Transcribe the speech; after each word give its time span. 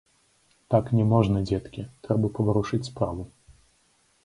Так 0.73 0.85
не 0.99 1.05
можна, 1.11 1.43
дзеткі, 1.51 1.85
трэба 2.09 2.33
паварушыць 2.39 2.83
справу. 2.91 3.29